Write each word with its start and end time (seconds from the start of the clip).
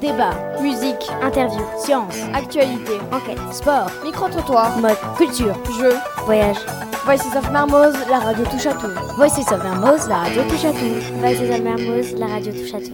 Débat, 0.00 0.34
musique, 0.60 1.10
interview, 1.22 1.62
science, 1.78 2.16
actualité, 2.34 2.92
enquête, 3.10 3.38
sport, 3.50 3.90
micro-trottoir, 4.04 4.76
mode, 4.78 4.96
culture, 5.16 5.56
jeux, 5.80 5.94
voyage. 6.26 6.58
Voices 7.06 7.34
of 7.34 7.50
Mermoz, 7.50 7.94
la 8.10 8.18
radio 8.18 8.44
touche 8.44 8.66
à 8.66 8.74
tout. 8.74 8.88
Voices 9.16 9.50
of 9.50 9.62
Mermoz, 9.62 10.08
la 10.08 10.16
radio 10.16 10.42
touche 10.42 10.64
à 10.66 10.72
tout. 10.72 11.14
Voices 11.18 11.40
of 11.40 11.60
Mermoz, 11.60 12.14
la 12.18 12.26
radio 12.26 12.52
touche 12.52 12.74
à 12.74 12.80
tout. 12.80 12.92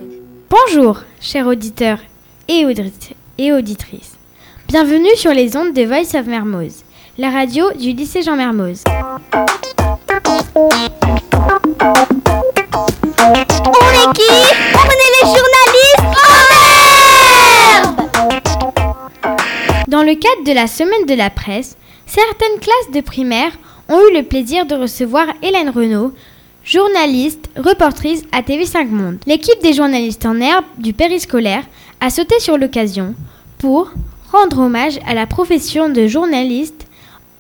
Bonjour, 0.49 1.01
chers 1.21 1.47
auditeurs 1.47 1.99
et, 2.47 2.65
et 3.39 3.53
auditrices. 3.53 4.17
Bienvenue 4.69 5.17
sur 5.17 5.33
les 5.33 5.57
ondes 5.57 5.73
de 5.73 5.83
Voice 5.83 6.15
of 6.15 6.27
Mermoz, 6.27 6.85
la 7.19 7.31
radio 7.31 7.73
du 7.73 7.91
lycée 7.93 8.23
Jean 8.23 8.37
Mermoz. 8.37 8.85
Cadre 20.21 20.45
de 20.45 20.53
la 20.53 20.67
semaine 20.67 21.07
de 21.07 21.15
la 21.15 21.31
presse, 21.31 21.77
certaines 22.07 22.61
classes 22.61 22.93
de 22.93 23.01
primaire 23.01 23.53
ont 23.89 24.01
eu 24.09 24.17
le 24.17 24.23
plaisir 24.23 24.67
de 24.67 24.75
recevoir 24.75 25.27
Hélène 25.43 25.71
Renaud, 25.71 26.13
journaliste, 26.63 27.49
reportrice 27.57 28.23
à 28.31 28.43
TV5 28.43 28.89
Monde. 28.89 29.19
L'équipe 29.27 29.63
des 29.63 29.73
journalistes 29.73 30.27
en 30.27 30.39
herbe 30.41 30.67
du 30.79 30.93
périscolaire 30.93 31.65
a 32.01 32.11
sauté 32.11 32.39
sur 32.39 32.59
l'occasion 32.59 33.15
pour 33.59 33.91
rendre 34.31 34.61
hommage 34.61 35.01
à 35.07 35.15
la 35.15 35.27
profession 35.27 35.89
de 35.89 36.07
journaliste 36.07 36.87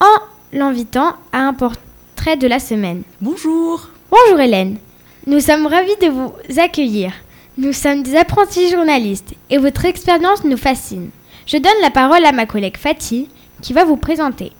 en 0.00 0.22
l'invitant 0.52 1.14
à 1.32 1.40
un 1.40 1.52
portrait 1.52 2.36
de 2.38 2.48
la 2.48 2.58
semaine. 2.58 3.02
Bonjour. 3.20 3.88
Bonjour 4.10 4.40
Hélène. 4.40 4.78
Nous 5.26 5.40
sommes 5.40 5.66
ravis 5.66 5.96
de 6.00 6.08
vous 6.08 6.32
accueillir. 6.58 7.12
Nous 7.58 7.74
sommes 7.74 8.02
des 8.02 8.16
apprentis 8.16 8.70
journalistes 8.70 9.34
et 9.50 9.58
votre 9.58 9.84
expérience 9.84 10.44
nous 10.44 10.56
fascine. 10.56 11.10
Je 11.46 11.56
donne 11.56 11.72
la 11.82 11.90
parole 11.90 12.24
à 12.24 12.32
ma 12.32 12.46
collègue 12.46 12.76
Fatih 12.76 13.28
qui 13.62 13.72
va 13.72 13.84
vous 13.84 13.96
présenter. 13.96 14.52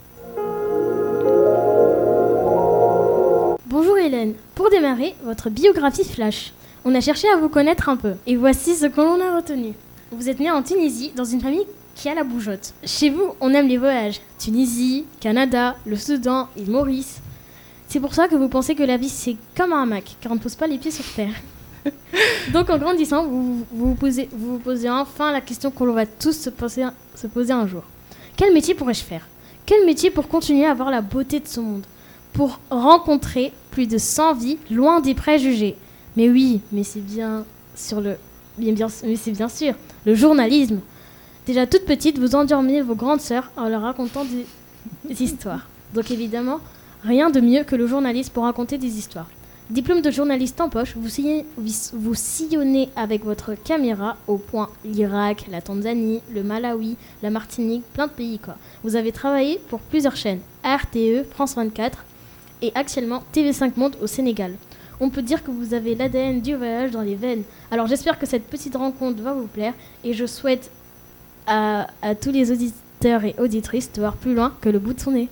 Bonjour 3.67 3.99
Hélène. 3.99 4.35
Pour 4.55 4.71
démarrer, 4.71 5.15
votre 5.25 5.51
biographie 5.51 6.05
flash. 6.05 6.53
On 6.85 6.95
a 6.95 7.01
cherché 7.01 7.29
à 7.29 7.37
vous 7.37 7.49
connaître 7.49 7.89
un 7.89 7.97
peu 7.97 8.15
et 8.27 8.37
voici 8.37 8.75
ce 8.75 8.87
que 8.87 9.01
l'on 9.01 9.21
a 9.21 9.37
retenu. 9.37 9.75
Vous 10.11 10.29
êtes 10.29 10.41
né 10.41 10.51
en 10.51 10.63
Tunisie 10.63 11.13
dans 11.15 11.25
une 11.25 11.41
famille 11.41 11.67
qui 11.95 12.09
a 12.09 12.15
la 12.15 12.25
bougeotte. 12.25 12.73
Chez 12.85 13.11
vous, 13.11 13.35
on 13.41 13.53
aime 13.53 13.69
les 13.69 13.77
voyages. 13.77 14.21
Tunisie, 14.39 15.05
Canada, 15.21 15.77
le 15.87 15.97
Soudan, 15.97 16.49
île 16.57 16.71
Maurice. 16.71 17.21
C'est 17.89 18.01
pour 18.01 18.15
ça 18.15 18.27
que 18.27 18.37
vous 18.37 18.49
pensez 18.49 18.75
que 18.75 18.83
la 18.83 18.97
vie 18.97 19.09
c'est 19.09 19.37
comme 19.57 19.73
un 19.73 19.83
hamac, 19.83 20.17
car 20.21 20.33
on 20.33 20.37
ne 20.37 20.41
pose 20.41 20.55
pas 20.55 20.67
les 20.67 20.79
pieds 20.79 20.91
sur 20.91 21.05
terre. 21.15 21.35
Donc 22.53 22.71
en 22.71 22.79
grandissant, 22.79 23.27
vous 23.27 23.65
vous, 23.73 23.95
posez, 23.95 24.29
vous 24.33 24.59
posez 24.59 24.91
enfin 24.91 25.33
la 25.33 25.41
question 25.41 25.71
qu'on 25.71 25.93
va 25.93 26.07
tous 26.07 26.33
se 26.33 26.51
poser, 26.51 26.87
se 27.15 27.27
poser 27.27 27.53
un 27.53 27.67
jour. 27.67 27.83
Quel 28.37 28.53
métier 28.53 28.75
pourrais-je 28.75 29.03
faire? 29.03 29.27
Quel 29.67 29.85
métier 29.87 30.11
pour 30.11 30.29
continuer 30.29 30.67
à 30.67 30.75
voir 30.75 30.91
la 30.91 31.01
beauté 31.01 31.41
de 31.41 31.47
ce 31.47 31.61
monde? 31.61 31.85
Pour 32.33 32.61
rencontrer 32.71 33.53
plus 33.71 33.87
de 33.87 33.99
100 33.99 34.35
vies 34.35 34.59
loin 34.71 35.01
des 35.01 35.15
préjugés 35.15 35.77
Mais 36.17 36.29
oui, 36.29 36.61
mais 36.73 36.85
c'est 36.85 37.01
bien 37.01 37.45
sur 37.75 38.01
le... 38.01 38.17
Bien, 38.59 38.73
bien, 38.73 38.89
mais 39.05 39.17
c'est 39.17 39.31
bien 39.33 39.49
sûr, 39.49 39.75
le 40.05 40.15
journalisme. 40.15 40.81
Déjà 41.47 41.67
toute 41.67 41.85
petite, 41.85 42.19
vous 42.19 42.35
endormiez 42.35 42.83
vos 42.83 42.95
grandes 42.95 43.21
sœurs 43.21 43.51
en 43.57 43.69
leur 43.69 43.83
racontant 43.83 44.25
des 44.25 45.23
histoires. 45.23 45.67
Donc 45.95 46.11
évidemment, 46.11 46.61
Rien 47.03 47.31
de 47.31 47.41
mieux 47.41 47.65
que 47.65 47.77
le 47.77 47.87
journaliste 47.87 48.33
pour 48.33 48.45
raconter 48.45 48.77
des 48.77 48.99
histoires. 48.99 49.29
Diplôme 49.71 50.03
de 50.03 50.11
journaliste 50.11 50.61
en 50.61 50.69
poche, 50.69 50.97
vous, 50.97 52.15
sillonnez 52.17 52.89
avec 52.97 53.25
votre 53.25 53.55
caméra 53.55 54.17
au 54.27 54.37
point 54.37 54.69
l'Irak, 54.85 55.47
la 55.49 55.61
Tanzanie, 55.63 56.23
le 56.35 56.43
Malawi, 56.43 56.97
la 57.23 57.31
Martinique, 57.31 57.85
plein 57.93 58.09
de 58.09 58.13
pays 58.13 58.41
quoi. 58.41 58.57
Vous 58.83 58.97
avez 58.97 59.13
travaillé 59.13 59.61
pour 59.69 59.79
plusieurs 59.79 60.17
chaînes, 60.17 60.41
RTE, 60.65 61.23
France 61.31 61.55
24 61.55 62.05
et 62.63 62.73
actuellement 62.75 63.23
TV5 63.33 63.75
Monde 63.77 63.95
au 64.03 64.09
Sénégal. 64.09 64.55
On 64.99 65.09
peut 65.09 65.23
dire 65.23 65.45
que 65.45 65.53
vous 65.53 65.73
avez 65.73 65.95
l'ADN 65.95 66.41
du 66.41 66.57
voyage 66.57 66.91
dans 66.91 67.03
les 67.03 67.15
veines. 67.15 67.45
Alors 67.71 67.87
j'espère 67.87 68.19
que 68.19 68.27
cette 68.27 68.49
petite 68.49 68.75
rencontre 68.75 69.23
va 69.23 69.35
vous 69.35 69.47
plaire 69.47 69.75
et 70.03 70.15
je 70.15 70.27
souhaite 70.27 70.69
à, 71.47 71.87
à 72.03 72.17
tous 72.17 72.33
les 72.33 72.51
auditeurs 72.51 73.25
et 73.25 73.37
auditrices 73.39 73.93
de 73.93 74.01
voir 74.01 74.17
plus 74.17 74.35
loin 74.35 74.53
que 74.61 74.69
le 74.69 74.81
bout 74.81 74.95
de 74.95 75.01
son 75.01 75.13
nez. 75.13 75.29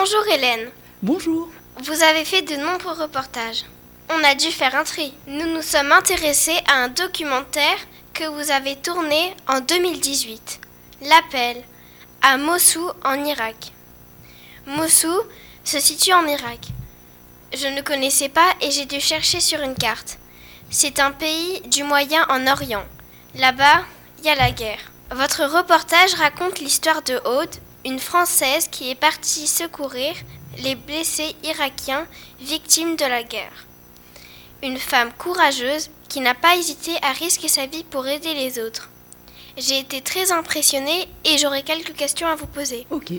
Bonjour 0.00 0.28
Hélène. 0.28 0.70
Bonjour. 1.02 1.48
Vous 1.82 2.04
avez 2.04 2.24
fait 2.24 2.42
de 2.42 2.54
nombreux 2.54 2.92
reportages. 2.92 3.64
On 4.08 4.22
a 4.22 4.36
dû 4.36 4.46
faire 4.52 4.76
un 4.76 4.84
tri. 4.84 5.12
Nous 5.26 5.46
nous 5.46 5.62
sommes 5.62 5.90
intéressés 5.90 6.56
à 6.68 6.84
un 6.84 6.88
documentaire 6.88 7.78
que 8.14 8.22
vous 8.22 8.52
avez 8.52 8.76
tourné 8.76 9.34
en 9.48 9.58
2018. 9.58 10.60
L'appel 11.02 11.64
à 12.22 12.36
Mossoul 12.36 12.92
en 13.04 13.24
Irak. 13.24 13.72
Mossoul 14.66 15.20
se 15.64 15.80
situe 15.80 16.12
en 16.12 16.26
Irak. 16.28 16.68
Je 17.52 17.66
ne 17.66 17.82
connaissais 17.82 18.28
pas 18.28 18.54
et 18.60 18.70
j'ai 18.70 18.86
dû 18.86 19.00
chercher 19.00 19.40
sur 19.40 19.60
une 19.62 19.74
carte. 19.74 20.18
C'est 20.70 21.00
un 21.00 21.10
pays 21.10 21.60
du 21.62 21.82
Moyen-en-Orient. 21.82 22.84
Là-bas, 23.34 23.82
il 24.20 24.26
y 24.26 24.28
a 24.28 24.36
la 24.36 24.52
guerre. 24.52 24.92
Votre 25.10 25.44
reportage 25.44 26.14
raconte 26.14 26.60
l'histoire 26.60 27.02
de 27.02 27.20
Aude, 27.24 27.56
une 27.84 27.98
Française 27.98 28.68
qui 28.70 28.90
est 28.90 28.94
partie 28.94 29.46
secourir 29.46 30.14
les 30.62 30.74
blessés 30.74 31.34
irakiens 31.44 32.06
victimes 32.40 32.96
de 32.96 33.04
la 33.04 33.22
guerre. 33.22 33.66
Une 34.62 34.78
femme 34.78 35.10
courageuse 35.16 35.90
qui 36.08 36.20
n'a 36.20 36.34
pas 36.34 36.56
hésité 36.56 36.92
à 37.02 37.12
risquer 37.12 37.48
sa 37.48 37.66
vie 37.66 37.84
pour 37.84 38.06
aider 38.06 38.34
les 38.34 38.58
autres. 38.58 38.90
J'ai 39.56 39.78
été 39.78 40.00
très 40.00 40.32
impressionnée 40.32 41.08
et 41.24 41.38
j'aurais 41.38 41.62
quelques 41.62 41.94
questions 41.94 42.26
à 42.26 42.34
vous 42.34 42.46
poser. 42.46 42.86
Ok. 42.90 43.12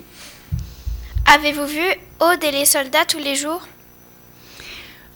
Avez-vous 1.26 1.66
vu 1.66 1.84
Aude 2.20 2.42
et 2.42 2.50
les 2.50 2.64
soldats 2.64 3.04
tous 3.06 3.18
les 3.18 3.36
jours? 3.36 3.62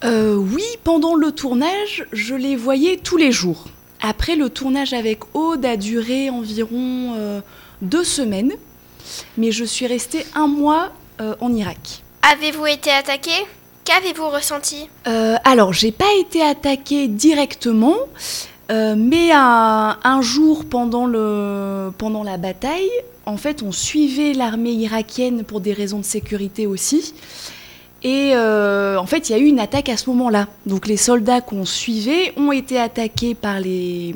Euh, 0.05 0.37
Oui, 0.37 0.65
pendant 0.85 1.15
le 1.15 1.33
tournage, 1.33 2.07
je 2.13 2.35
les 2.35 2.57
voyais 2.57 2.99
tous 2.99 3.17
les 3.17 3.33
jours. 3.33 3.67
Après, 4.01 4.37
le 4.37 4.51
tournage 4.51 4.93
avec 4.93 5.21
Aude 5.35 5.65
a 5.65 5.77
duré 5.77 6.31
environ 6.31 7.15
euh, 7.17 7.41
deux 7.83 8.05
semaines 8.05 8.53
mais 9.37 9.53
je 9.53 9.65
suis 9.65 9.87
restée 9.87 10.27
un 10.35 10.47
mois 10.47 10.91
euh, 11.21 11.35
en 11.41 11.53
Irak. 11.55 12.03
Avez-vous 12.23 12.67
été 12.67 12.91
attaquée 12.91 13.45
Qu'avez-vous 13.85 14.31
ressenti? 14.31 14.89
Euh, 15.07 15.37
Alors, 15.45 15.75
j'ai 15.75 15.93
pas 15.93 16.13
été 16.19 16.43
attaquée 16.43 17.07
directement, 17.07 17.97
euh, 18.73 18.95
mais 18.97 19.31
un, 19.31 20.23
jour 20.23 20.65
pendant, 20.65 21.07
le, 21.07 21.91
pendant 21.99 22.23
la 22.23 22.39
bataille, 22.39 22.91
en 23.27 23.37
fait, 23.37 23.63
on 23.63 23.73
suivait 23.73 24.33
l'armée 24.33 24.73
irakienne 24.73 25.45
pour 25.45 25.61
des 25.61 25.75
raisons 25.75 25.99
de 25.99 26.05
sécurité 26.05 26.67
aussi. 26.67 27.15
Et 28.03 28.33
euh, 28.35 28.99
en 28.99 29.07
fait, 29.07 29.29
il 29.29 29.33
y 29.33 29.35
a 29.35 29.39
eu 29.39 29.47
une 29.47 29.61
attaque 29.61 29.91
à 29.91 29.99
ce 29.99 30.09
moment-là. 30.11 30.49
Donc, 30.65 30.87
les 30.87 30.97
soldats 30.97 31.43
qu'on 31.43 31.67
suivait 31.67 32.33
ont 32.39 32.53
été 32.53 32.79
attaqués 32.81 33.35
par 33.35 33.61
les, 33.61 34.15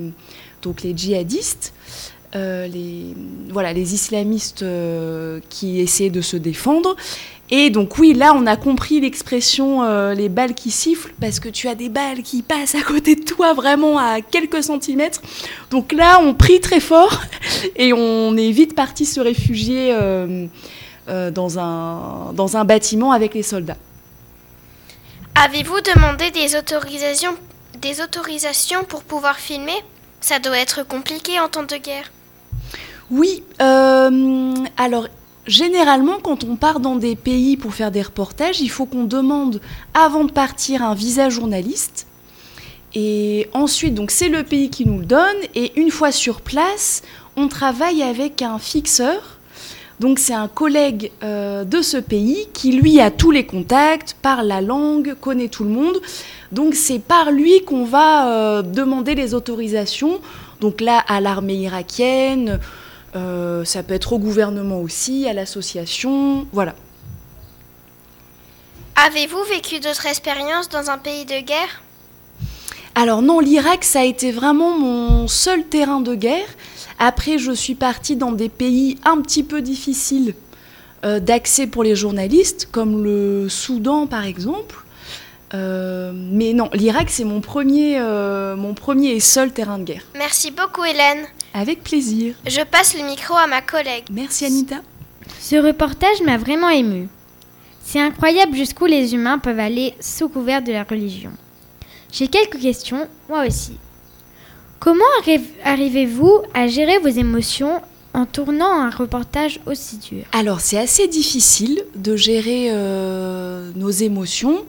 donc 0.63 0.83
les 0.83 0.97
djihadistes. 0.97 1.75
Euh, 2.37 2.67
les, 2.67 3.15
voilà, 3.49 3.73
les 3.73 3.95
islamistes 3.95 4.63
euh, 4.63 5.41
qui 5.49 5.81
essaient 5.81 6.11
de 6.11 6.21
se 6.21 6.37
défendre. 6.37 6.95
Et 7.51 7.71
donc 7.71 7.97
oui, 7.97 8.13
là, 8.13 8.35
on 8.37 8.47
a 8.47 8.57
compris 8.57 9.01
l'expression 9.01 9.83
euh, 9.83 10.13
les 10.13 10.29
balles 10.29 10.53
qui 10.53 10.71
sifflent, 10.71 11.15
parce 11.23 11.41
que 11.41 11.49
tu 11.49 11.69
as 11.69 11.75
des 11.75 11.89
balles 11.89 12.23
qui 12.23 12.43
passent 12.43 12.75
à 12.75 12.83
côté 12.83 13.17
de 13.17 13.25
toi, 13.25 13.55
vraiment 13.55 13.97
à 13.97 14.21
quelques 14.21 14.63
centimètres. 14.63 15.23
Donc 15.71 15.93
là, 15.93 16.21
on 16.21 16.35
prie 16.35 16.61
très 16.61 16.81
fort 16.81 17.23
et 17.77 17.95
on 17.95 18.37
est 18.37 18.51
vite 18.51 18.75
parti 18.75 19.07
se 19.07 19.21
réfugier 19.21 19.97
dans, 21.09 21.59
un, 21.59 22.35
dans 22.35 22.57
un 22.59 22.65
bâtiment 22.67 23.13
avec 23.13 23.33
les 23.33 23.43
soldats. 23.43 23.79
Avez-vous 25.35 25.81
demandé 25.81 26.31
des 26.31 26.57
autorisations, 26.57 27.37
des 27.81 28.03
autorisations 28.03 28.85
pour 28.85 29.03
pouvoir 29.03 29.39
filmer? 29.39 29.83
Ça 30.21 30.39
doit 30.41 30.59
être 30.59 30.87
compliqué 30.87 31.41
en 31.41 31.49
temps 31.49 31.63
de 31.63 31.77
guerre. 31.77 32.11
Oui, 33.11 33.43
euh, 33.63 34.55
alors 34.77 35.09
généralement 35.47 36.19
quand 36.23 36.45
on 36.45 36.57
part 36.57 36.79
dans 36.79 36.97
des 36.97 37.17
pays 37.17 37.57
pour 37.57 37.75
faire 37.75 37.91
des 37.91 38.03
reportages, 38.03 38.61
il 38.61 38.69
faut 38.69 38.85
qu'on 38.85 39.05
demande 39.05 39.61
avant 39.95 40.25
de 40.25 40.33
partir 40.33 40.83
un 40.83 40.95
visa 40.95 41.31
journaliste. 41.31 42.07
Et 42.95 43.49
ensuite, 43.53 43.95
donc 43.95 44.11
c'est 44.11 44.29
le 44.29 44.43
pays 44.43 44.71
qui 44.71 44.87
nous 44.87 44.99
le 44.99 45.07
donne. 45.07 45.37
Et 45.55 45.79
une 45.81 45.91
fois 45.91 46.13
sur 46.13 46.41
place, 46.41 47.03
on 47.37 47.49
travaille 47.49 48.03
avec 48.03 48.43
un 48.43 48.59
fixeur. 48.59 49.39
Donc 50.01 50.19
c'est 50.19 50.35
un 50.35 50.49
collègue 50.49 51.11
euh, 51.23 51.65
de 51.65 51.83
ce 51.83 51.97
pays 51.97 52.47
qui 52.53 52.73
lui 52.73 53.01
a 53.01 53.11
tous 53.11 53.31
les 53.31 53.45
contacts, 53.45 54.17
parle 54.23 54.47
la 54.47 54.61
langue, 54.61 55.15
connaît 55.21 55.49
tout 55.49 55.65
le 55.65 55.71
monde. 55.71 55.97
Donc 56.53 56.75
c'est 56.75 57.01
par 57.01 57.33
lui 57.33 57.63
qu'on 57.65 57.85
va 57.85 58.29
euh, 58.29 58.63
demander 58.63 59.15
les 59.15 59.35
autorisations. 59.35 60.21
Donc 60.61 60.81
là 60.81 61.03
à 61.09 61.21
l'armée 61.21 61.55
irakienne, 61.55 62.61
euh, 63.17 63.65
ça 63.65 63.83
peut 63.83 63.95
être 63.95 64.13
au 64.13 64.19
gouvernement 64.19 64.81
aussi, 64.81 65.27
à 65.29 65.33
l'association, 65.33 66.47
voilà. 66.53 66.75
Avez-vous 69.07 69.43
vécu 69.45 69.81
d'autres 69.81 70.07
expériences 70.07 70.69
dans 70.69 70.91
un 70.91 70.99
pays 70.99 71.25
de 71.25 71.41
guerre? 71.41 71.83
Alors 72.95 73.23
non, 73.23 73.39
l'Irak, 73.39 73.85
ça 73.85 74.01
a 74.01 74.05
été 74.05 74.33
vraiment 74.33 74.77
mon 74.77 75.29
seul 75.29 75.65
terrain 75.65 76.01
de 76.01 76.15
guerre. 76.15 76.49
Après, 76.99 77.39
je 77.39 77.53
suis 77.53 77.77
partie 77.77 78.17
dans 78.17 78.33
des 78.33 78.49
pays 78.49 78.99
un 79.05 79.21
petit 79.21 79.45
peu 79.45 79.63
difficiles 79.63 80.35
euh, 81.05 81.21
d'accès 81.21 81.69
pour 81.69 81.85
les 81.85 81.95
journalistes, 81.95 82.69
comme 82.73 83.05
le 83.05 83.49
Soudan 83.49 84.09
par 84.09 84.25
exemple. 84.25 84.85
Euh, 85.55 86.13
mais 86.15 86.53
non, 86.53 86.69
l'Irak, 86.75 87.09
c'est 87.11 87.25
mon 87.25 87.41
premier, 87.41 87.99
euh, 87.99 88.57
mon 88.57 88.75
premier 88.75 89.13
et 89.13 89.21
seul 89.21 89.53
terrain 89.53 89.79
de 89.79 89.85
guerre. 89.85 90.03
Merci 90.17 90.51
beaucoup 90.51 90.85
Hélène. 90.85 91.25
Avec 91.55 91.83
plaisir. 91.83 92.35
Je 92.47 92.61
passe 92.63 92.97
le 92.97 93.05
micro 93.05 93.35
à 93.35 93.47
ma 93.47 93.63
collègue. 93.63 94.05
Merci 94.11 94.45
Anita. 94.45 94.77
Ce 95.41 95.57
reportage 95.57 96.21
m'a 96.23 96.37
vraiment 96.37 96.69
ému. 96.69 97.09
C'est 97.83 98.01
incroyable 98.01 98.55
jusqu'où 98.55 98.85
les 98.85 99.15
humains 99.15 99.39
peuvent 99.39 99.59
aller 99.59 99.95
sous 100.01 100.29
couvert 100.29 100.63
de 100.63 100.73
la 100.73 100.85
religion. 100.85 101.31
J'ai 102.13 102.29
quelques 102.29 102.61
questions, 102.61 103.09
moi 103.29 103.47
aussi. 103.47 103.79
Comment 104.79 105.05
arrivez-vous 105.65 106.43
à 106.55 106.67
gérer 106.69 106.99
vos 106.99 107.09
émotions 107.09 107.81
en 108.15 108.27
tournant 108.27 108.73
un 108.73 108.91
reportage 108.91 109.61
aussi 109.67 109.97
dur? 109.97 110.25
Alors 110.33 110.61
c'est 110.61 110.79
assez 110.79 111.09
difficile 111.09 111.83
de 111.97 112.15
gérer 112.15 112.69
euh, 112.71 113.71
nos 113.75 113.91
émotions 113.91 114.65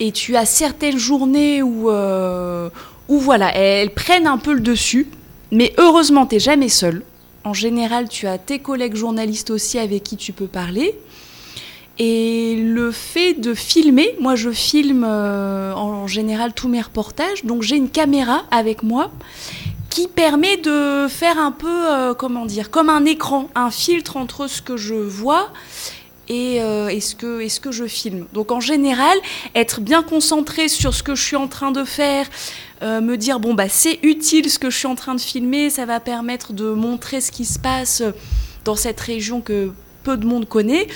et 0.00 0.12
tu 0.12 0.34
as 0.34 0.46
certaines 0.46 0.98
journées 0.98 1.62
où, 1.62 1.90
euh, 1.90 2.70
où 3.08 3.18
voilà, 3.18 3.54
elles 3.54 3.92
prennent 3.92 4.26
un 4.26 4.38
peu 4.38 4.54
le 4.54 4.60
dessus, 4.60 5.06
mais 5.52 5.72
heureusement 5.78 6.26
tu 6.26 6.34
n'es 6.34 6.40
jamais 6.40 6.70
seul. 6.70 7.02
En 7.44 7.52
général 7.52 8.08
tu 8.08 8.26
as 8.26 8.38
tes 8.38 8.58
collègues 8.58 8.96
journalistes 8.96 9.50
aussi 9.50 9.78
avec 9.78 10.02
qui 10.02 10.16
tu 10.16 10.32
peux 10.32 10.46
parler. 10.46 10.98
Et 11.98 12.56
le 12.56 12.92
fait 12.92 13.34
de 13.34 13.52
filmer, 13.52 14.16
moi 14.20 14.34
je 14.34 14.50
filme 14.50 15.04
euh, 15.06 15.74
en 15.74 16.06
général 16.06 16.54
tous 16.54 16.68
mes 16.68 16.80
reportages, 16.80 17.44
donc 17.44 17.62
j'ai 17.62 17.76
une 17.76 17.90
caméra 17.90 18.44
avec 18.50 18.82
moi 18.82 19.10
qui 19.90 20.06
permet 20.08 20.56
de 20.56 21.08
faire 21.08 21.38
un 21.38 21.50
peu, 21.50 21.90
euh, 21.90 22.14
comment 22.14 22.46
dire, 22.46 22.70
comme 22.70 22.88
un 22.88 23.04
écran, 23.04 23.50
un 23.54 23.70
filtre 23.70 24.16
entre 24.16 24.46
ce 24.46 24.62
que 24.62 24.76
je 24.76 24.94
vois 24.94 25.52
et, 26.30 26.62
euh, 26.62 26.98
ce 26.98 27.14
que, 27.60 27.70
je 27.70 27.84
filme. 27.84 28.24
Donc 28.32 28.52
en 28.52 28.60
général, 28.60 29.18
être 29.54 29.82
bien 29.82 30.02
concentré 30.02 30.68
sur 30.68 30.94
ce 30.94 31.02
que 31.02 31.14
je 31.14 31.22
suis 31.22 31.36
en 31.36 31.48
train 31.48 31.72
de 31.72 31.84
faire, 31.84 32.26
me 32.82 33.16
dire 33.16 33.40
bon 33.40 33.52
bah 33.52 33.68
c'est 33.68 33.98
utile 34.02 34.48
ce 34.48 34.58
que 34.58 34.70
je 34.70 34.78
suis 34.78 34.86
en 34.86 34.94
train 34.94 35.14
de 35.14 35.20
filmer, 35.20 35.68
ça 35.68 35.84
va 35.84 36.00
permettre 36.00 36.54
de 36.54 36.70
montrer 36.70 37.20
ce 37.20 37.30
qui 37.30 37.44
se 37.44 37.58
passe 37.58 38.02
dans 38.64 38.76
cette 38.76 39.00
région 39.00 39.42
que 39.42 39.70
peu 40.02 40.16
de 40.16 40.26
monde 40.26 40.48
connaît, 40.48 40.86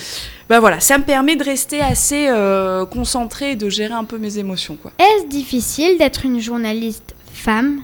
ben 0.49 0.59
voilà, 0.59 0.79
ça 0.79 0.97
me 0.97 1.03
permet 1.03 1.35
de 1.35 1.43
rester 1.43 1.81
assez 1.81 2.27
euh, 2.27 2.85
concentré 2.85 3.51
et 3.51 3.55
de 3.55 3.69
gérer 3.69 3.93
un 3.93 4.03
peu 4.03 4.17
mes 4.17 4.37
émotions. 4.37 4.77
Est-ce 4.99 5.27
difficile 5.27 5.97
d'être 5.97 6.25
une 6.25 6.39
journaliste 6.39 7.15
femme? 7.33 7.81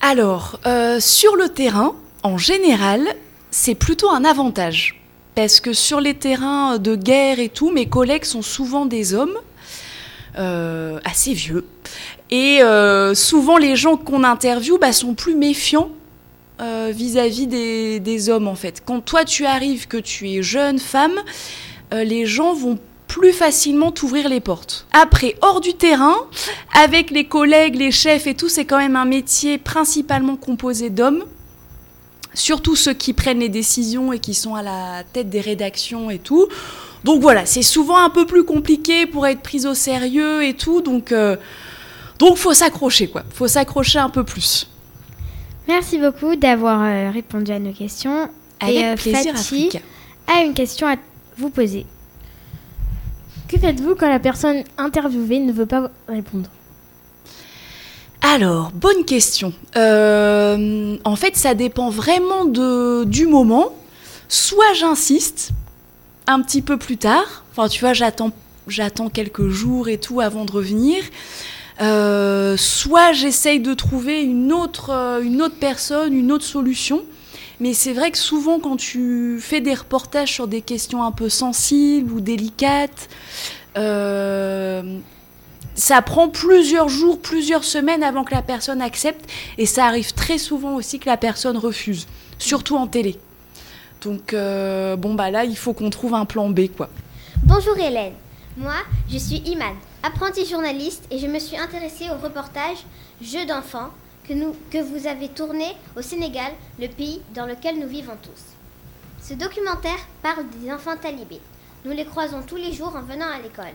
Alors, 0.00 0.60
euh, 0.66 1.00
sur 1.00 1.36
le 1.36 1.48
terrain, 1.48 1.94
en 2.22 2.38
général, 2.38 3.02
c'est 3.50 3.74
plutôt 3.74 4.10
un 4.10 4.24
avantage. 4.24 5.00
Parce 5.36 5.60
que 5.60 5.72
sur 5.72 6.00
les 6.00 6.14
terrains 6.14 6.78
de 6.78 6.96
guerre 6.96 7.38
et 7.38 7.48
tout, 7.48 7.70
mes 7.70 7.86
collègues 7.86 8.24
sont 8.24 8.42
souvent 8.42 8.86
des 8.86 9.14
hommes, 9.14 9.38
euh, 10.36 10.98
assez 11.04 11.32
vieux. 11.32 11.64
Et 12.30 12.60
souvent, 13.14 13.56
les 13.56 13.76
gens 13.76 13.96
qu'on 13.96 14.24
interviewe 14.24 14.78
bah, 14.78 14.92
sont 14.92 15.14
plus 15.14 15.36
méfiants 15.36 15.90
euh, 16.58 16.90
vis-à-vis 16.90 17.46
des, 17.46 18.30
hommes 18.30 18.48
en 18.48 18.54
fait. 18.54 18.82
Quand 18.84 19.00
toi 19.00 19.26
tu 19.26 19.44
arrives, 19.44 19.88
que 19.88 19.98
tu 19.98 20.30
es 20.30 20.42
jeune 20.42 20.78
femme, 20.78 21.22
euh, 21.92 22.02
les 22.02 22.24
gens 22.24 22.54
vont 22.54 22.78
plus 23.08 23.34
facilement 23.34 23.92
t'ouvrir 23.92 24.30
les 24.30 24.40
portes. 24.40 24.86
Après, 24.92 25.36
hors 25.42 25.60
du 25.60 25.74
terrain, 25.74 26.16
avec 26.74 27.10
les 27.10 27.24
collègues, 27.24 27.76
les 27.76 27.90
chefs 27.90 28.26
et 28.26 28.34
tout, 28.34 28.48
c'est 28.48 28.64
quand 28.64 28.78
même 28.78 28.96
un 28.96 29.04
métier 29.04 29.58
principalement 29.58 30.36
composé 30.36 30.88
d'hommes. 30.88 31.24
Surtout 32.36 32.76
ceux 32.76 32.92
qui 32.92 33.14
prennent 33.14 33.38
les 33.38 33.48
décisions 33.48 34.12
et 34.12 34.18
qui 34.18 34.34
sont 34.34 34.54
à 34.54 34.62
la 34.62 35.04
tête 35.10 35.30
des 35.30 35.40
rédactions 35.40 36.10
et 36.10 36.18
tout. 36.18 36.46
Donc 37.02 37.22
voilà, 37.22 37.46
c'est 37.46 37.62
souvent 37.62 37.96
un 37.96 38.10
peu 38.10 38.26
plus 38.26 38.44
compliqué 38.44 39.06
pour 39.06 39.26
être 39.26 39.40
prise 39.40 39.64
au 39.64 39.72
sérieux 39.72 40.44
et 40.44 40.52
tout. 40.52 40.82
Donc, 40.82 41.12
euh, 41.12 41.36
donc 42.18 42.36
faut 42.36 42.52
s'accrocher 42.52 43.08
quoi. 43.08 43.22
Faut 43.32 43.48
s'accrocher 43.48 44.00
un 44.00 44.10
peu 44.10 44.22
plus. 44.22 44.68
Merci 45.66 45.98
beaucoup 45.98 46.36
d'avoir 46.36 46.82
euh, 46.82 47.10
répondu 47.10 47.52
à 47.52 47.58
nos 47.58 47.72
questions. 47.72 48.28
Avec 48.60 48.76
Et, 48.76 48.84
euh, 48.84 48.96
plaisir, 48.96 49.34
a 50.26 50.42
une 50.42 50.52
question 50.52 50.86
à 50.86 50.96
vous 51.38 51.48
poser. 51.48 51.86
Que 53.48 53.58
faites-vous 53.58 53.94
quand 53.94 54.08
la 54.08 54.18
personne 54.18 54.62
interviewée 54.76 55.38
ne 55.40 55.52
veut 55.52 55.66
pas 55.66 55.90
répondre? 56.06 56.50
Alors, 58.22 58.70
bonne 58.72 59.04
question. 59.04 59.52
Euh, 59.76 60.96
en 61.04 61.16
fait, 61.16 61.36
ça 61.36 61.54
dépend 61.54 61.90
vraiment 61.90 62.44
du 62.44 63.26
moment. 63.26 63.72
Soit 64.28 64.72
j'insiste 64.74 65.50
un 66.26 66.42
petit 66.42 66.62
peu 66.62 66.76
plus 66.76 66.96
tard. 66.96 67.44
Enfin, 67.52 67.68
tu 67.68 67.80
vois, 67.80 67.92
j'attends, 67.92 68.30
quelques 69.12 69.48
jours 69.48 69.88
et 69.88 69.98
tout 69.98 70.20
avant 70.20 70.44
de 70.44 70.52
revenir. 70.52 71.02
Euh, 71.82 72.56
soit 72.56 73.12
j'essaye 73.12 73.60
de 73.60 73.74
trouver 73.74 74.22
une 74.22 74.50
autre, 74.50 74.90
euh, 74.90 75.20
une 75.20 75.42
autre 75.42 75.56
personne, 75.60 76.14
une 76.14 76.32
autre 76.32 76.44
solution. 76.44 77.02
Mais 77.60 77.74
c'est 77.74 77.92
vrai 77.92 78.10
que 78.10 78.18
souvent, 78.18 78.58
quand 78.60 78.76
tu 78.76 79.38
fais 79.40 79.60
des 79.60 79.74
reportages 79.74 80.32
sur 80.32 80.48
des 80.48 80.62
questions 80.62 81.02
un 81.02 81.12
peu 81.12 81.28
sensibles 81.28 82.12
ou 82.12 82.20
délicates, 82.20 83.08
ça 85.76 86.02
prend 86.02 86.28
plusieurs 86.28 86.88
jours, 86.88 87.20
plusieurs 87.20 87.62
semaines 87.62 88.02
avant 88.02 88.24
que 88.24 88.34
la 88.34 88.42
personne 88.42 88.82
accepte. 88.82 89.30
Et 89.58 89.66
ça 89.66 89.86
arrive 89.86 90.12
très 90.14 90.38
souvent 90.38 90.74
aussi 90.74 90.98
que 90.98 91.08
la 91.08 91.16
personne 91.16 91.56
refuse, 91.56 92.06
surtout 92.38 92.76
en 92.76 92.86
télé. 92.86 93.18
Donc, 94.02 94.32
bon, 94.32 95.14
bah 95.14 95.30
là, 95.30 95.44
il 95.44 95.56
faut 95.56 95.72
qu'on 95.72 95.90
trouve 95.90 96.14
un 96.14 96.24
plan 96.24 96.48
B, 96.48 96.68
quoi. 96.76 96.88
Bonjour 97.44 97.76
Hélène. 97.78 98.14
Moi, 98.56 98.76
je 99.10 99.18
suis 99.18 99.42
Iman, 99.44 99.74
apprenti 100.02 100.46
journaliste, 100.46 101.04
et 101.10 101.18
je 101.18 101.26
me 101.26 101.38
suis 101.38 101.58
intéressée 101.58 102.06
au 102.10 102.22
reportage 102.24 102.78
Jeux 103.20 103.44
d'enfants 103.44 103.90
que, 104.26 104.32
que 104.70 104.82
vous 104.82 105.06
avez 105.06 105.28
tourné 105.28 105.66
au 105.96 106.02
Sénégal, 106.02 106.52
le 106.80 106.88
pays 106.88 107.20
dans 107.34 107.46
lequel 107.46 107.78
nous 107.78 107.88
vivons 107.88 108.16
tous. 108.22 109.26
Ce 109.26 109.34
documentaire 109.34 109.98
parle 110.22 110.44
des 110.58 110.72
enfants 110.72 110.96
talibés. 110.96 111.40
Nous 111.84 111.92
les 111.92 112.04
croisons 112.04 112.42
tous 112.46 112.56
les 112.56 112.72
jours 112.72 112.94
en 112.96 113.02
venant 113.02 113.26
à 113.26 113.42
l'école. 113.42 113.74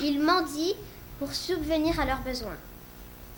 Ils 0.00 0.20
mendient 0.20 0.74
pour 1.20 1.32
subvenir 1.34 2.00
à 2.00 2.06
leurs 2.06 2.22
besoins. 2.22 2.56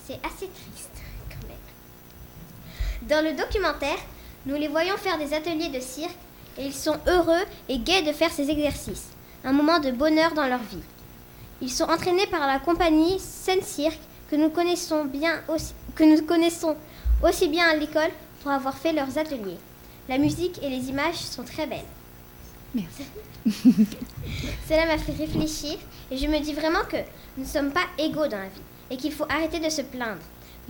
C'est 0.06 0.20
assez 0.24 0.48
triste 0.48 1.02
quand 1.28 1.48
même. 1.48 3.08
Dans 3.08 3.24
le 3.24 3.36
documentaire, 3.36 3.98
nous 4.46 4.54
les 4.54 4.68
voyons 4.68 4.96
faire 4.96 5.18
des 5.18 5.34
ateliers 5.34 5.68
de 5.68 5.80
cirque 5.80 6.16
et 6.56 6.64
ils 6.64 6.74
sont 6.74 6.96
heureux 7.08 7.42
et 7.68 7.78
gais 7.78 8.02
de 8.02 8.12
faire 8.12 8.30
ces 8.30 8.48
exercices 8.48 9.08
un 9.44 9.52
moment 9.52 9.80
de 9.80 9.90
bonheur 9.90 10.32
dans 10.34 10.46
leur 10.46 10.62
vie. 10.62 10.84
Ils 11.60 11.72
sont 11.72 11.90
entraînés 11.90 12.28
par 12.28 12.46
la 12.46 12.60
compagnie 12.60 13.18
Seine 13.18 13.62
Cirque 13.62 13.98
que 14.30 14.36
nous 14.36 14.50
connaissons 14.50 15.04
bien 15.04 15.40
aussi, 15.48 15.74
que 15.96 16.04
nous 16.04 16.24
connaissons 16.24 16.76
aussi 17.24 17.48
bien 17.48 17.68
à 17.68 17.74
l'école 17.74 18.10
pour 18.42 18.52
avoir 18.52 18.76
fait 18.76 18.92
leurs 18.92 19.18
ateliers. 19.18 19.58
La 20.08 20.18
musique 20.18 20.62
et 20.62 20.70
les 20.70 20.88
images 20.88 21.16
sont 21.16 21.42
très 21.42 21.66
belles. 21.66 21.80
Merci. 22.74 23.04
Cela 24.68 24.86
m'a 24.86 24.98
fait 24.98 25.12
réfléchir 25.12 25.78
et 26.10 26.16
je 26.16 26.26
me 26.26 26.38
dis 26.40 26.54
vraiment 26.54 26.84
que 26.88 26.96
nous 27.36 27.44
ne 27.44 27.48
sommes 27.48 27.70
pas 27.70 27.86
égaux 27.98 28.26
dans 28.26 28.38
la 28.38 28.44
vie 28.44 28.62
et 28.90 28.96
qu'il 28.96 29.12
faut 29.12 29.26
arrêter 29.28 29.58
de 29.58 29.68
se 29.68 29.82
plaindre, 29.82 30.20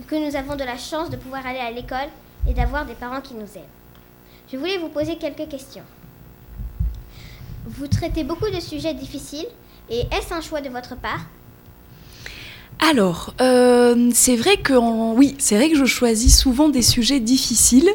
que 0.07 0.15
nous 0.15 0.35
avons 0.35 0.55
de 0.55 0.63
la 0.63 0.77
chance 0.77 1.09
de 1.09 1.17
pouvoir 1.17 1.45
aller 1.45 1.59
à 1.59 1.71
l'école 1.71 2.09
et 2.47 2.53
d'avoir 2.53 2.85
des 2.85 2.95
parents 2.95 3.21
qui 3.21 3.35
nous 3.35 3.41
aiment. 3.55 3.63
Je 4.51 4.57
voulais 4.57 4.77
vous 4.77 4.89
poser 4.89 5.17
quelques 5.17 5.47
questions. 5.47 5.83
Vous 7.65 7.87
traitez 7.87 8.23
beaucoup 8.23 8.49
de 8.49 8.59
sujets 8.59 8.93
difficiles 8.93 9.47
et 9.89 10.01
est-ce 10.11 10.33
un 10.33 10.41
choix 10.41 10.61
de 10.61 10.69
votre 10.69 10.95
part? 10.95 11.25
Alors, 12.89 13.33
euh, 13.39 14.09
c'est 14.13 14.35
vrai 14.35 14.57
que 14.57 14.73
oui, 14.73 15.35
c'est 15.39 15.55
vrai 15.55 15.69
que 15.69 15.77
je 15.77 15.85
choisis 15.85 16.37
souvent 16.37 16.67
des 16.67 16.81
sujets 16.81 17.21
difficiles 17.21 17.89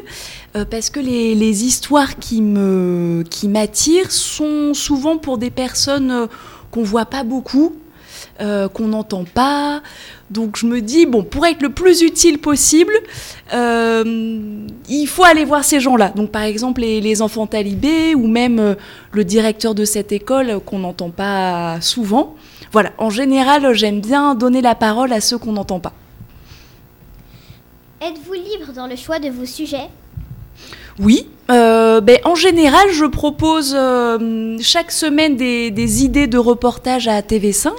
euh, 0.55 0.65
parce 0.65 0.89
que 0.89 0.99
les, 0.99 1.35
les, 1.35 1.63
histoires 1.63 2.17
qui 2.17 2.41
me 2.41 3.23
qui 3.29 3.47
m'attirent 3.49 4.11
sont 4.11 4.73
souvent 4.73 5.17
pour 5.17 5.37
des 5.37 5.51
personnes 5.51 6.09
euh, 6.09 6.27
qu'on 6.71 6.81
voit 6.81 7.05
pas 7.05 7.23
beaucoup, 7.23 7.75
qu'on 8.39 8.87
n'entend 8.87 9.25
pas. 9.25 9.83
Donc 10.31 10.55
je 10.57 10.65
me 10.65 10.81
dis, 10.81 11.05
bon, 11.05 11.23
pour 11.23 11.45
être 11.45 11.61
le 11.61 11.69
plus 11.69 12.01
utile 12.01 12.39
possible, 12.39 12.93
il 13.51 15.07
faut 15.07 15.23
aller 15.23 15.43
voir 15.43 15.63
ces 15.65 15.79
gens-là. 15.81 16.09
Donc 16.15 16.31
par 16.31 16.43
exemple 16.43 16.81
les, 16.81 17.21
enfants 17.21 17.47
talibés 17.47 18.15
ou 18.15 18.27
même 18.27 18.77
le 19.11 19.23
directeur 19.25 19.75
de 19.75 19.83
cette 19.83 20.13
école 20.13 20.61
qu'on 20.65 20.79
n'entend 20.79 21.09
pas 21.09 21.81
souvent. 21.81 22.35
Voilà, 22.71 22.91
en 22.97 23.09
général, 23.09 23.73
j'aime 23.73 23.99
bien 24.01 24.35
donner 24.35 24.61
la 24.61 24.75
parole 24.75 25.11
à 25.13 25.21
ceux 25.21 25.37
qu'on 25.37 25.53
n'entend 25.53 25.79
pas. 25.79 25.93
Êtes-vous 28.01 28.33
libre 28.33 28.73
dans 28.73 28.87
le 28.87 28.95
choix 28.95 29.19
de 29.19 29.29
vos 29.29 29.45
sujets? 29.45 29.89
Oui. 30.99 31.27
Ben, 31.47 32.19
en 32.25 32.35
général, 32.35 32.89
je 32.91 33.05
propose 33.05 33.75
chaque 34.61 34.91
semaine 34.91 35.35
des, 35.35 35.71
des, 35.71 36.03
idées 36.03 36.27
de 36.27 36.37
reportage 36.37 37.07
à 37.07 37.19
TV5. 37.21 37.71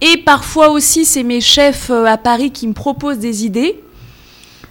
Et 0.00 0.16
parfois 0.18 0.70
aussi, 0.70 1.04
c'est 1.04 1.22
mes 1.22 1.40
chefs 1.40 1.90
à 1.90 2.16
Paris 2.18 2.50
qui 2.50 2.66
me 2.66 2.74
proposent 2.74 3.18
des 3.18 3.44
idées 3.46 3.80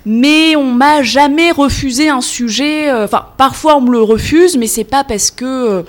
mais 0.06 0.56
on 0.56 0.72
m'a 0.72 1.01
jamais 1.01 1.51
refusé 1.51 2.10
un 2.10 2.22
sujet. 2.22 2.89
Euh, 2.89 3.06
enfin, 3.06 3.27
parfois 3.38 3.77
on 3.77 3.82
me 3.82 3.92
le 3.92 4.01
refuse, 4.01 4.58
mais 4.58 4.68
c'est 4.68 4.84
pas 4.84 5.03
parce 5.03 5.32
que 5.32 5.86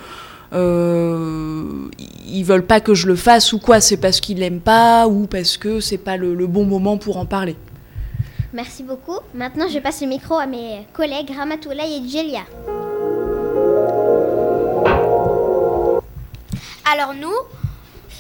euh, 0.55 1.89
ils 2.27 2.45
veulent 2.45 2.67
pas 2.67 2.81
que 2.81 2.95
je 2.95 3.07
le 3.07 3.17
fasse 3.17 3.53
ou 3.53 3.59
quoi. 3.59 3.81
C'est 3.81 3.97
parce 3.97 4.21
qu'ils 4.21 4.39
l'aiment 4.39 4.61
pas 4.61 5.07
ou 5.09 5.27
parce 5.27 5.57
que 5.57 5.81
c'est 5.81 5.99
pas 5.99 6.17
le, 6.17 6.47
bon 6.47 6.65
moment 6.65 6.97
pour 6.97 7.17
en 7.17 7.27
parler. 7.27 7.57
Merci 8.53 8.83
beaucoup. 8.83 9.19
Maintenant, 9.35 9.67
je 9.69 9.79
passe 9.81 10.01
le 10.01 10.07
micro 10.07 10.35
à 10.37 10.47
mes 10.47 10.87
collègues 10.93 11.31
Ramatoulaye 11.37 11.95
et 11.95 12.09
Djelia. 12.09 12.45
Alors 16.93 17.15
nous, 17.15 17.35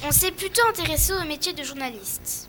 on 0.07 0.11
s'est 0.11 0.33
plutôt 0.33 0.63
intéressé 0.69 1.13
au 1.13 1.27
métier 1.29 1.53
de 1.53 1.63
journaliste. 1.63 2.49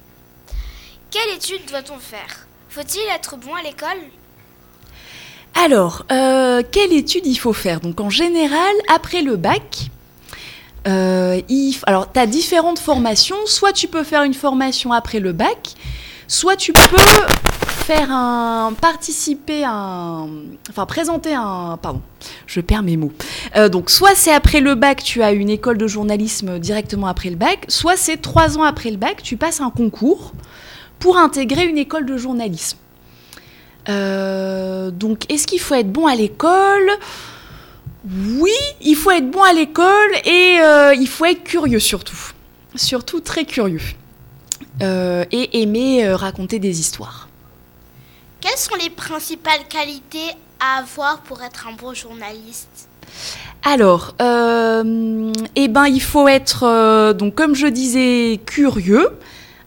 Quelle 1.12 1.36
étude 1.36 1.70
doit-on 1.70 2.00
faire? 2.00 2.48
Faut-il 2.70 3.08
être 3.14 3.38
bon 3.38 3.54
à 3.54 3.62
l'école? 3.62 4.02
Alors, 5.64 6.06
euh, 6.12 6.62
quelle 6.70 6.94
étude 6.94 7.26
il 7.26 7.36
faut 7.36 7.54
faire? 7.54 7.80
Donc 7.80 8.00
en 8.02 8.10
général, 8.10 8.74
après 8.94 9.22
le 9.22 9.36
bac, 9.38 9.90
euh, 10.88 11.42
alors 11.88 12.12
tu 12.12 12.20
as 12.20 12.28
différentes 12.28 12.80
formations. 12.80 13.38
Soit 13.46 13.72
tu 13.72 13.88
peux 13.88 14.04
faire 14.04 14.24
une 14.24 14.34
formation 14.34 14.92
après 14.92 15.20
le 15.20 15.32
bac, 15.32 15.76
soit 16.28 16.56
tu 16.56 16.74
peux 16.74 16.98
faire 17.86 18.12
un 18.12 18.74
participer 18.74 19.64
un 19.64 20.28
enfin 20.72 20.88
présenter 20.88 21.36
un 21.36 21.78
pardon 21.80 22.02
je 22.48 22.60
perds 22.60 22.82
mes 22.82 22.98
mots 22.98 23.12
euh, 23.56 23.70
donc 23.70 23.92
soit 23.92 24.16
c'est 24.16 24.32
après 24.32 24.60
le 24.60 24.74
bac 24.74 25.04
tu 25.04 25.22
as 25.22 25.34
une 25.34 25.52
école 25.52 25.78
de 25.78 25.86
journalisme 25.86 26.58
directement 26.58 27.06
après 27.06 27.30
le 27.30 27.36
bac 27.36 27.64
soit 27.68 27.96
c'est 27.96 28.18
trois 28.18 28.58
ans 28.58 28.64
après 28.64 28.90
le 28.90 28.98
bac 28.98 29.22
tu 29.22 29.38
passes 29.38 29.62
un 29.62 29.70
concours 29.70 30.34
pour 31.00 31.18
intégrer 31.18 31.66
une 31.66 31.78
école 31.78 32.06
de 32.06 32.18
journalisme. 32.18 32.78
Euh, 33.90 34.92
donc, 34.92 35.32
est-ce 35.32 35.48
qu'il 35.48 35.60
faut 35.60 35.76
être 35.76 35.92
bon 35.92 36.08
à 36.08 36.16
l'école? 36.16 36.90
Oui, 38.08 38.52
il 38.82 38.96
faut 38.96 39.12
être 39.12 39.30
bon 39.30 39.44
à 39.44 39.54
l'école 39.54 40.12
et 40.26 40.60
euh, 40.62 40.94
il 40.94 41.08
faut 41.08 41.26
être 41.26 41.44
curieux 41.44 41.80
surtout. 41.80 42.32
Surtout 42.76 43.20
très 43.20 43.46
curieux. 43.46 43.82
Euh, 44.82 45.26
et 45.32 45.62
aimer 45.62 46.14
raconter 46.14 46.60
des 46.60 46.80
histoires. 46.80 47.30
Quelles 48.42 48.58
sont 48.58 48.76
les 48.76 48.90
principales 48.90 49.68
qualités 49.70 50.32
à 50.60 50.80
avoir 50.80 51.22
pour 51.22 51.42
être 51.42 51.68
un 51.68 51.74
bon 51.74 51.94
journaliste? 51.94 52.90
Alors, 53.64 54.14
eh 54.20 55.68
ben, 55.68 55.86
il 55.88 56.02
faut 56.02 56.28
être, 56.28 57.14
donc 57.14 57.34
comme 57.36 57.56
je 57.56 57.68
disais, 57.68 58.40
curieux, 58.46 59.18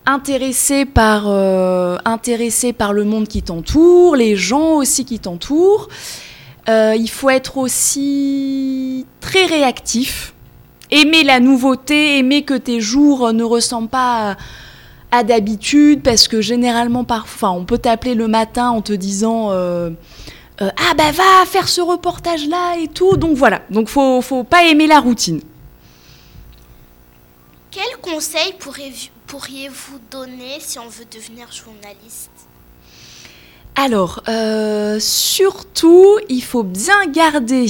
intéressé 0.09 0.87
par, 0.87 1.25
euh, 1.27 1.99
intéressé 2.07 2.73
par 2.73 2.95
le 2.95 3.05
monde 3.05 3.29
qui 3.29 3.43
t'entoure, 3.43 4.17
les 4.17 4.37
gens 4.37 4.77
aussi 4.77 5.05
qui 5.05 5.19
t'entourent. 5.19 5.89
Euh, 6.69 6.95
il 6.99 7.11
faut 7.11 7.29
être 7.29 7.59
aussi 7.59 9.07
très 9.21 9.45
réactif, 9.45 10.35
aimer 10.91 11.25
la 11.25 11.41
nouveauté, 11.41 12.19
aimer 12.19 12.43
que 12.43 12.55
tes 12.55 12.81
jours 12.81 13.35
ne 13.35 13.45
ressemblent 13.45 13.89
pas 13.89 14.37
à, 15.11 15.25
d'habitude, 15.25 16.03
parce 16.03 16.27
que 16.27 16.41
généralement, 16.41 17.05
parfois, 17.05 17.51
on 17.51 17.65
peut 17.65 17.79
t'appeler 17.79 18.15
le 18.15 18.29
matin 18.29 18.71
en 18.71 18.81
te 18.81 18.95
disant 18.95 19.51
euh, 19.51 19.91
ah 20.61 20.95
bah 20.97 21.13
va 21.13 21.47
faire 21.47 21.69
ce 21.69 21.83
reportage 21.83 22.49
là 22.49 22.77
et 22.79 22.89
tout. 22.89 23.17
Donc 23.19 23.37
voilà, 23.37 23.61
donc 23.71 23.89
faut 23.89 24.23
faut 24.23 24.45
pas 24.45 24.65
aimer 24.65 24.87
la 24.87 25.01
routine. 25.01 25.41
Quel 27.71 27.97
conseil 28.03 28.55
pourriez-vous 28.59 29.18
donner 30.11 30.59
si 30.61 30.79
on 30.79 30.89
veut 30.89 31.05
devenir 31.11 31.51
journaliste? 31.53 32.31
Alors, 33.75 34.23
euh, 34.29 34.99
surtout, 35.01 36.19
il 36.29 36.43
faut 36.43 36.65
bien 36.65 37.07
garder 37.07 37.67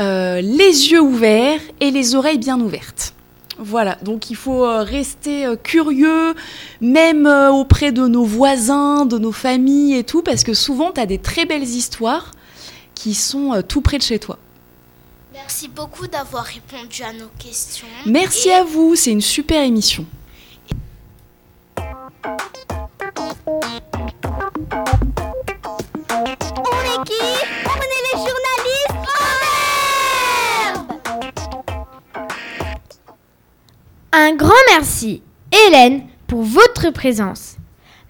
euh, 0.00 0.40
les 0.40 0.90
yeux 0.90 1.00
ouverts 1.00 1.60
et 1.80 1.90
les 1.90 2.14
oreilles 2.14 2.38
bien 2.38 2.58
ouvertes. 2.60 3.12
Voilà, 3.58 3.98
donc 4.02 4.30
il 4.30 4.36
faut 4.36 4.64
euh, 4.64 4.82
rester 4.82 5.46
curieux, 5.62 6.34
même 6.80 7.26
auprès 7.26 7.92
de 7.92 8.06
nos 8.06 8.24
voisins, 8.24 9.04
de 9.04 9.18
nos 9.18 9.32
familles 9.32 9.96
et 9.96 10.04
tout, 10.04 10.22
parce 10.22 10.42
que 10.42 10.54
souvent, 10.54 10.92
tu 10.92 11.00
as 11.00 11.06
des 11.06 11.18
très 11.18 11.44
belles 11.44 11.64
histoires 11.64 12.30
qui 12.94 13.14
sont 13.14 13.62
tout 13.68 13.82
près 13.82 13.98
de 13.98 14.02
chez 14.02 14.18
toi. 14.18 14.38
Merci 15.34 15.68
beaucoup 15.68 16.06
d'avoir 16.06 16.44
répondu 16.44 17.02
à 17.02 17.12
nos 17.12 17.28
questions. 17.38 17.86
Merci 18.06 18.50
à 18.50 18.64
vous, 18.64 18.96
c'est 18.96 19.10
une 19.10 19.20
super 19.20 19.62
émission. 19.62 20.06
Un 34.30 34.36
grand 34.36 34.52
merci, 34.70 35.22
Hélène, 35.50 36.06
pour 36.28 36.42
votre 36.42 36.90
présence. 36.90 37.56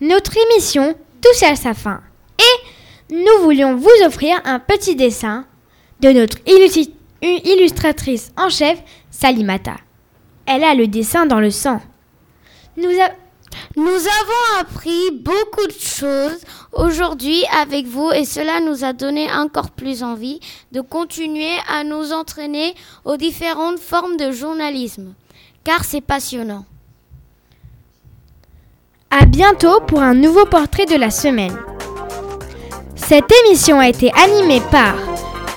Notre 0.03 0.33
émission 0.37 0.95
touche 1.23 1.43
à 1.43 1.57
sa 1.57 1.73
fin 1.73 2.03
et 2.39 3.15
nous 3.15 3.43
voulions 3.43 3.75
vous 3.75 3.89
offrir 4.05 4.39
un 4.45 4.59
petit 4.59 4.97
dessin 4.97 5.47
de 6.01 6.11
notre 6.11 6.37
illustratrice 7.23 8.33
en 8.37 8.51
chef, 8.51 8.83
Salimata. 9.11 9.77
Elle 10.45 10.63
a 10.63 10.75
le 10.75 10.89
dessin 10.89 11.25
dans 11.25 11.41
le 11.41 11.51
sang. 11.51 11.81
Nous, 12.77 12.91
avons 13.79 14.61
appris 14.61 15.11
beaucoup 15.13 15.67
de 15.67 15.73
choses 15.73 16.41
aujourd'hui 16.75 17.45
avec 17.63 17.87
vous 17.87 18.11
et 18.13 18.27
cela 18.27 18.61
nous 18.61 18.85
a 18.85 18.93
donné 18.93 19.33
encore 19.33 19.71
plus 19.71 20.03
envie 20.03 20.41
de 20.73 20.83
continuer 20.83 21.55
à 21.67 21.83
nous 21.83 22.13
entraîner 22.13 22.75
aux 23.07 23.17
différentes 23.17 23.79
formes 23.79 24.19
de 24.19 24.33
journalisme, 24.33 25.15
car 25.65 25.85
c'est 25.85 26.01
passionnant. 26.01 26.65
À 29.11 29.25
bientôt 29.27 29.81
pour 29.81 30.01
un 30.01 30.15
nouveau 30.15 30.47
portrait 30.47 30.87
de 30.87 30.97
la 30.97 31.11
semaine. 31.11 31.57
Cette 32.95 33.31
émission 33.45 33.81
a 33.81 33.89
été 33.89 34.13
animée 34.13 34.63
par 34.71 34.95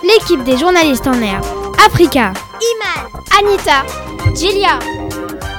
l'équipe 0.03 0.43
des 0.43 0.57
journalistes 0.57 1.07
en 1.07 1.21
herbe, 1.21 1.45
Africa, 1.85 2.33
Iman, 2.61 3.21
Anita, 3.39 3.83
Jilia, 4.35 4.79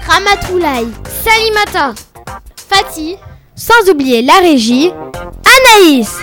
Ramatoulaye, 0.09 0.89
Salimata, 1.23 1.95
Fatih, 2.69 3.17
sans 3.55 3.89
oublier 3.91 4.23
la 4.23 4.39
régie, 4.41 4.91
Anaïs, 5.81 6.19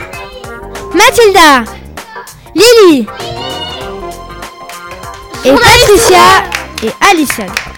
Mathilda, 0.93 1.63
Lily 2.53 3.07
et 5.45 5.53
Patricia 5.53 6.43
et 6.83 6.91
Alison. 7.09 7.70